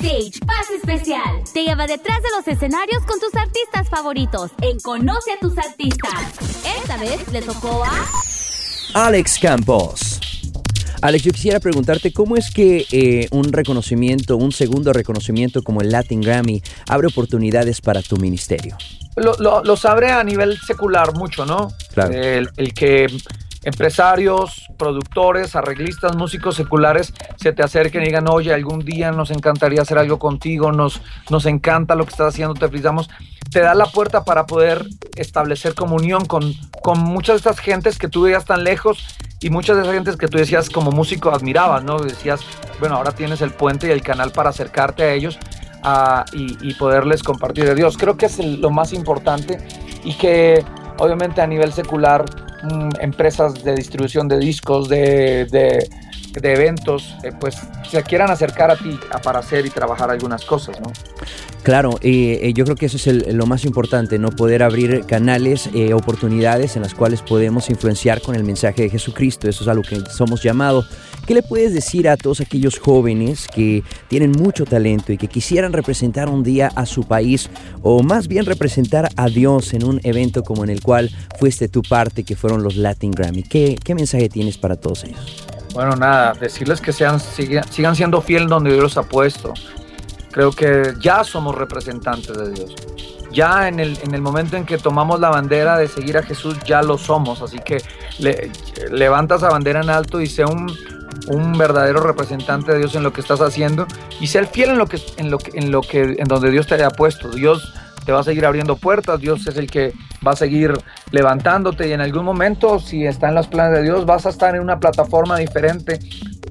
Backstage, 0.00 0.40
pase 0.46 0.76
especial. 0.76 1.42
Te 1.52 1.64
lleva 1.64 1.86
detrás 1.86 2.18
de 2.22 2.28
los 2.36 2.48
escenarios 2.48 3.04
con 3.04 3.20
tus 3.20 3.34
artistas 3.34 3.88
favoritos 3.88 4.50
en 4.62 4.78
Conoce 4.80 5.32
a 5.32 5.38
tus 5.38 5.56
artistas. 5.58 6.12
Esta 6.78 6.96
vez 6.96 7.30
le 7.32 7.42
tocó 7.42 7.84
a 7.84 9.06
Alex 9.06 9.38
Campos. 9.38 10.20
Alex, 11.02 11.24
yo 11.24 11.32
quisiera 11.32 11.60
preguntarte 11.60 12.12
cómo 12.12 12.36
es 12.36 12.50
que 12.50 12.86
eh, 12.92 13.28
un 13.30 13.52
reconocimiento, 13.52 14.36
un 14.36 14.52
segundo 14.52 14.92
reconocimiento 14.92 15.62
como 15.62 15.80
el 15.80 15.90
Latin 15.90 16.20
Grammy 16.20 16.62
abre 16.88 17.08
oportunidades 17.08 17.80
para 17.80 18.02
tu 18.02 18.16
ministerio. 18.16 18.76
Lo, 19.16 19.34
lo, 19.38 19.62
los 19.64 19.84
abre 19.84 20.12
a 20.12 20.22
nivel 20.24 20.58
secular 20.58 21.14
mucho, 21.14 21.44
¿no? 21.44 21.72
Claro. 21.92 22.12
El, 22.14 22.48
el 22.56 22.74
que 22.74 23.06
empresarios, 23.64 24.66
productores, 24.78 25.54
arreglistas, 25.54 26.16
músicos 26.16 26.56
seculares 26.56 27.12
se 27.36 27.52
te 27.52 27.62
acerquen 27.62 28.02
y 28.02 28.06
digan, 28.06 28.28
oye, 28.28 28.54
algún 28.54 28.80
día 28.80 29.12
nos 29.12 29.30
encantaría 29.30 29.82
hacer 29.82 29.98
algo 29.98 30.18
contigo, 30.18 30.72
nos, 30.72 31.02
nos 31.28 31.46
encanta 31.46 31.94
lo 31.94 32.04
que 32.04 32.10
estás 32.10 32.34
haciendo, 32.34 32.54
te 32.54 32.66
felicitamos, 32.66 33.10
te 33.50 33.60
da 33.60 33.74
la 33.74 33.86
puerta 33.86 34.24
para 34.24 34.46
poder 34.46 34.86
establecer 35.16 35.74
comunión 35.74 36.24
con, 36.24 36.54
con 36.82 36.98
muchas 37.00 37.34
de 37.34 37.50
estas 37.50 37.58
gentes 37.58 37.98
que 37.98 38.08
tú 38.08 38.22
veías 38.22 38.44
tan 38.44 38.64
lejos 38.64 39.06
y 39.40 39.50
muchas 39.50 39.76
de 39.76 39.82
esas 39.82 39.94
gentes 39.94 40.16
que 40.16 40.28
tú 40.28 40.38
decías 40.38 40.70
como 40.70 40.90
músico 40.90 41.30
admirabas, 41.30 41.82
¿no? 41.82 41.98
Decías, 41.98 42.40
bueno, 42.78 42.96
ahora 42.96 43.12
tienes 43.12 43.40
el 43.40 43.50
puente 43.50 43.88
y 43.88 43.90
el 43.90 44.02
canal 44.02 44.32
para 44.32 44.50
acercarte 44.50 45.02
a 45.02 45.12
ellos 45.12 45.38
y, 46.32 46.74
poderles 46.74 47.22
compartir 47.22 47.64
de 47.64 47.74
Dios. 47.74 47.96
Creo 47.96 48.16
que 48.16 48.26
es 48.26 48.38
lo 48.38 48.70
más 48.70 48.92
importante 48.92 49.58
y 50.04 50.14
que 50.14 50.64
obviamente 50.98 51.40
a 51.40 51.46
nivel 51.46 51.72
secular 51.72 52.24
mmm, 52.62 52.90
empresas 53.00 53.62
de 53.64 53.74
distribución 53.74 54.28
de 54.28 54.38
discos, 54.38 54.88
de, 54.88 55.46
de, 55.46 55.88
de 56.32 56.52
eventos, 56.52 57.16
eh, 57.22 57.32
pues 57.38 57.56
se 57.88 58.02
quieran 58.02 58.30
acercar 58.30 58.70
a 58.70 58.76
ti 58.76 58.98
para 59.22 59.40
hacer 59.40 59.66
y 59.66 59.70
trabajar 59.70 60.10
algunas 60.10 60.44
cosas, 60.44 60.80
¿no? 60.80 60.92
Claro, 61.62 61.98
eh, 62.00 62.52
yo 62.54 62.64
creo 62.64 62.76
que 62.76 62.86
eso 62.86 62.96
es 62.96 63.34
lo 63.34 63.46
más 63.46 63.64
importante, 63.64 64.18
no 64.18 64.30
poder 64.30 64.62
abrir 64.62 65.04
canales, 65.04 65.68
eh, 65.74 65.92
oportunidades 65.92 66.76
en 66.76 66.82
las 66.82 66.94
cuales 66.94 67.20
podemos 67.20 67.68
influenciar 67.68 68.22
con 68.22 68.34
el 68.34 68.44
mensaje 68.44 68.82
de 68.82 68.90
Jesucristo. 68.90 69.48
Eso 69.48 69.64
es 69.64 69.68
a 69.68 69.74
lo 69.74 69.82
que 69.82 70.00
somos 70.10 70.42
llamados. 70.42 70.88
¿Qué 71.26 71.34
le 71.34 71.42
puedes 71.42 71.74
decir 71.74 72.08
a 72.08 72.16
todos 72.16 72.40
aquellos 72.40 72.78
jóvenes 72.78 73.46
que 73.46 73.84
tienen 74.08 74.32
mucho 74.32 74.64
talento 74.64 75.12
y 75.12 75.18
que 75.18 75.28
quisieran 75.28 75.72
representar 75.72 76.30
un 76.30 76.42
día 76.42 76.72
a 76.74 76.86
su 76.86 77.04
país 77.04 77.50
o 77.82 78.02
más 78.02 78.26
bien 78.26 78.46
representar 78.46 79.10
a 79.16 79.28
Dios 79.28 79.74
en 79.74 79.84
un 79.84 80.00
evento 80.02 80.42
como 80.42 80.64
en 80.64 80.70
el 80.70 80.80
cual 80.80 81.10
fuiste 81.38 81.68
tu 81.68 81.82
parte, 81.82 82.24
que 82.24 82.36
fueron 82.36 82.62
los 82.62 82.76
Latin 82.76 83.10
Grammy? 83.10 83.42
¿Qué, 83.42 83.76
qué 83.84 83.94
mensaje 83.94 84.30
tienes 84.30 84.56
para 84.56 84.76
todos 84.76 85.04
ellos? 85.04 85.49
Bueno, 85.72 85.94
nada, 85.96 86.32
decirles 86.32 86.80
que 86.80 86.92
sean, 86.92 87.20
sigan, 87.20 87.64
sigan 87.70 87.94
siendo 87.94 88.20
fiel 88.20 88.48
donde 88.48 88.70
Dios 88.70 88.82
los 88.82 88.96
ha 88.96 89.02
puesto. 89.04 89.54
Creo 90.32 90.52
que 90.52 90.94
ya 91.00 91.24
somos 91.24 91.54
representantes 91.54 92.36
de 92.36 92.50
Dios. 92.50 92.74
Ya 93.32 93.68
en 93.68 93.78
el, 93.78 93.98
en 94.02 94.14
el 94.14 94.22
momento 94.22 94.56
en 94.56 94.64
que 94.64 94.78
tomamos 94.78 95.20
la 95.20 95.28
bandera 95.28 95.78
de 95.78 95.86
seguir 95.86 96.18
a 96.18 96.22
Jesús, 96.22 96.56
ya 96.64 96.82
lo 96.82 96.98
somos. 96.98 97.42
Así 97.42 97.58
que 97.60 97.82
le, 98.18 98.50
levanta 98.90 99.36
esa 99.36 99.48
bandera 99.48 99.80
en 99.80 99.90
alto 99.90 100.20
y 100.20 100.26
sea 100.26 100.46
un, 100.46 100.72
un 101.28 101.56
verdadero 101.56 102.00
representante 102.00 102.72
de 102.72 102.78
Dios 102.78 102.94
en 102.96 103.04
lo 103.04 103.12
que 103.12 103.20
estás 103.20 103.40
haciendo 103.40 103.86
y 104.20 104.26
ser 104.26 104.46
fiel 104.46 104.70
en 104.70 104.78
lo 104.78 104.86
que 104.86 105.00
en 105.16 105.30
lo 105.30 105.38
que 105.38 105.50
en 105.56 105.70
lo 105.70 105.80
que 105.80 106.16
en 106.18 106.26
donde 106.26 106.50
Dios 106.50 106.66
te 106.66 106.74
haya 106.74 106.90
puesto. 106.90 107.30
Dios 107.30 107.72
te 108.04 108.12
va 108.12 108.20
a 108.20 108.24
seguir 108.24 108.46
abriendo 108.46 108.76
puertas, 108.76 109.20
Dios 109.20 109.46
es 109.46 109.56
el 109.56 109.70
que 109.70 109.92
va 110.26 110.32
a 110.32 110.36
seguir 110.36 110.72
levantándote 111.10 111.88
y 111.88 111.92
en 111.92 112.00
algún 112.00 112.24
momento 112.24 112.78
si 112.78 113.04
está 113.04 113.28
en 113.28 113.34
los 113.34 113.48
planes 113.48 113.78
de 113.78 113.82
Dios 113.84 114.06
vas 114.06 114.26
a 114.26 114.30
estar 114.30 114.54
en 114.54 114.62
una 114.62 114.78
plataforma 114.78 115.38
diferente, 115.38 115.98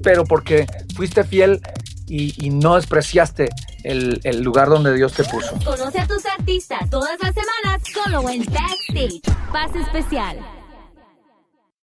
pero 0.02 0.24
porque 0.24 0.66
fuiste 0.94 1.24
fiel 1.24 1.60
y, 2.06 2.50
no 2.50 2.74
despreciaste 2.74 3.50
el, 3.84 4.42
lugar 4.42 4.68
donde 4.68 4.94
Dios 4.94 5.12
te 5.12 5.24
puso. 5.24 5.54
Conoce 5.64 6.00
a 6.00 6.06
tus 6.06 6.26
artistas 6.26 6.90
todas 6.90 7.16
las 7.22 7.32
semanas 7.34 7.82
solo 7.92 8.28
en 8.28 8.44
Backstage. 8.44 9.20
Pase 9.52 9.78
especial. 9.78 10.59